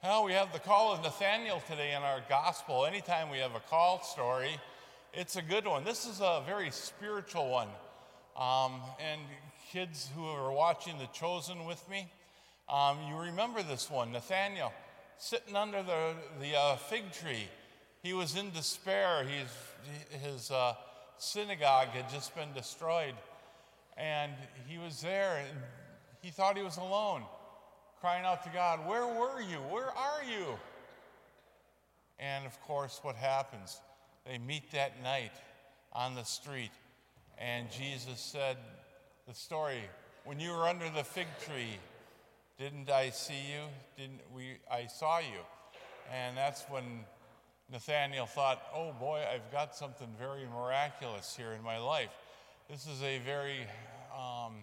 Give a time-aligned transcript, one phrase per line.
[0.00, 2.86] Well, we have the call of Nathaniel today in our gospel.
[2.86, 4.52] Anytime we have a call story,
[5.12, 5.82] it's a good one.
[5.82, 7.66] This is a very spiritual one.
[8.36, 9.20] Um, and
[9.72, 12.08] kids who are watching The Chosen with me,
[12.68, 14.72] um, you remember this one Nathaniel
[15.16, 17.48] sitting under the, the uh, fig tree.
[18.00, 19.24] He was in despair.
[19.24, 20.74] He's, his uh,
[21.16, 23.14] synagogue had just been destroyed.
[23.96, 24.30] And
[24.68, 25.58] he was there and
[26.22, 27.24] he thought he was alone
[28.00, 29.58] crying out to God, Where were you?
[29.70, 30.58] Where are you?
[32.18, 33.80] And of course, what happens?
[34.26, 35.32] They meet that night
[35.92, 36.72] on the street,
[37.38, 38.56] and Jesus said,
[39.26, 39.82] The story,
[40.24, 41.78] when you were under the fig tree,
[42.58, 43.62] didn't I see you?
[43.96, 44.58] Didn't we?
[44.70, 45.40] I saw you.
[46.12, 47.04] And that's when
[47.70, 52.10] Nathaniel thought, oh boy, I've got something very miraculous here in my life.
[52.70, 53.60] This is a very
[54.12, 54.54] um,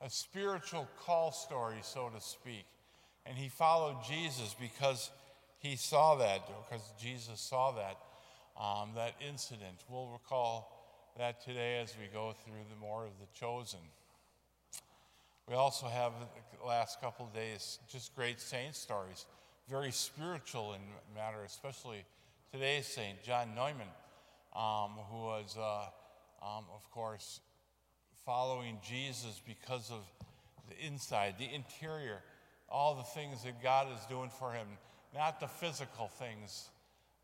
[0.00, 2.64] a spiritual call story, so to speak.
[3.28, 5.10] And he followed Jesus because
[5.58, 7.98] he saw that, because Jesus saw that,
[8.58, 9.84] um, that incident.
[9.90, 10.74] We'll recall
[11.18, 13.80] that today as we go through the more of the chosen.
[15.46, 16.12] We also have
[16.58, 19.26] the last couple days just great saint stories,
[19.68, 20.80] very spiritual in
[21.14, 22.04] matter, especially
[22.50, 23.88] today's saint, John Neumann,
[24.56, 25.86] um, who was, uh,
[26.42, 27.40] um, of course,
[28.24, 30.00] following Jesus because of
[30.68, 32.22] the inside, the interior
[32.68, 34.66] all the things that God is doing for him,
[35.14, 36.68] not the physical things,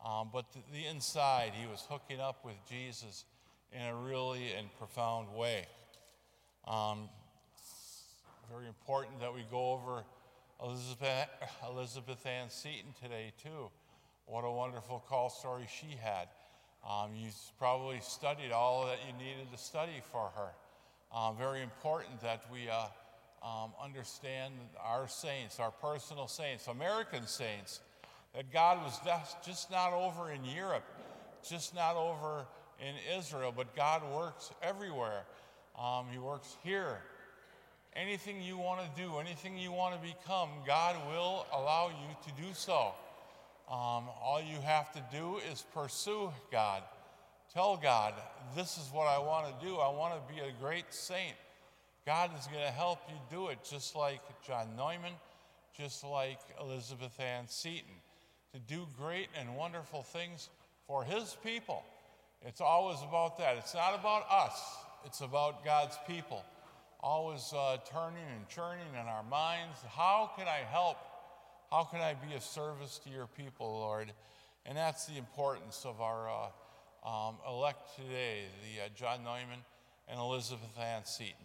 [0.03, 1.51] um, but the, the inside.
[1.55, 3.25] He was hooking up with Jesus
[3.71, 5.67] in a really and profound way.
[6.67, 7.09] Um,
[8.51, 10.03] very important that we go over
[10.63, 11.27] Elizabeth,
[11.67, 13.69] Elizabeth Ann Seton today, too.
[14.25, 16.27] What a wonderful call story she had.
[16.87, 20.49] Um, you probably studied all that you needed to study for her.
[21.15, 22.85] Um, very important that we uh,
[23.45, 27.81] um, understand our saints, our personal saints, American saints,
[28.33, 28.99] that God was
[29.45, 30.83] just not over in Europe,
[31.47, 32.45] just not over
[32.81, 35.23] in Israel, but God works everywhere.
[35.79, 36.97] Um, he works here.
[37.95, 42.41] Anything you want to do, anything you want to become, God will allow you to
[42.41, 42.93] do so.
[43.69, 46.81] Um, all you have to do is pursue God.
[47.53, 48.15] Tell God,
[48.55, 49.77] this is what I want to do.
[49.77, 51.35] I want to be a great saint.
[52.05, 55.13] God is going to help you do it, just like John Neumann,
[55.75, 57.95] just like Elizabeth Ann Seton,
[58.53, 60.49] to do great and wonderful things
[60.87, 61.83] for His people.
[62.45, 63.57] It's always about that.
[63.57, 64.61] It's not about us,
[65.03, 66.43] it's about God's people.
[66.99, 69.77] Always uh, turning and churning in our minds.
[69.95, 70.97] How can I help?
[71.71, 74.11] How can I be of service to your people, Lord?
[74.65, 79.59] And that's the importance of our uh, um, elect today, the uh, John Neumann
[80.07, 81.35] and Elizabeth Ann Seton.